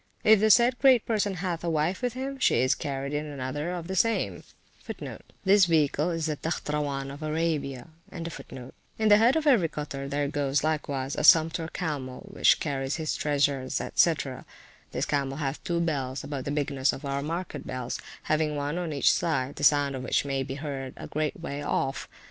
If 0.23 0.39
the 0.39 0.49
said 0.49 0.79
great 0.79 1.05
person 1.05 1.35
hath 1.35 1.63
a 1.63 1.69
wife 1.69 2.01
with 2.01 2.13
him, 2.13 2.39
she 2.39 2.55
is 2.55 2.73
carried 2.73 3.13
in 3.13 3.27
another 3.27 3.69
of 3.71 3.85
the 3.87 3.95
same.[FN#44] 3.95 5.19
In 8.97 9.09
the 9.09 9.17
head 9.17 9.35
of 9.35 9.45
every 9.45 9.67
cottor 9.69 10.07
there 10.09 10.27
goes, 10.27 10.63
likewise, 10.63 11.15
a 11.15 11.23
sumpter 11.23 11.67
camel 11.67 12.21
which 12.31 12.59
carries 12.59 12.95
his 12.95 13.15
treasures, 13.15 13.79
&c. 13.95 14.13
This 14.91 15.05
camel 15.05 15.37
hath 15.37 15.63
two 15.63 15.79
bells, 15.79 16.23
about 16.23 16.45
the 16.45 16.49
bigness 16.51 16.91
of 16.93 17.05
our 17.05 17.21
market 17.21 17.67
bells, 17.67 18.01
having 18.23 18.55
one 18.55 18.79
on 18.79 18.91
each 18.93 19.13
side, 19.13 19.57
the 19.57 19.63
sound 19.63 19.95
of 19.95 20.01
which 20.01 20.25
may 20.25 20.41
be 20.41 20.55
heard 20.55 20.95
a 20.97 21.05
great 21.05 21.39
way 21.39 21.61
off. 21.61 22.09